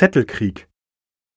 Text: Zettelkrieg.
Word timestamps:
Zettelkrieg. 0.00 0.69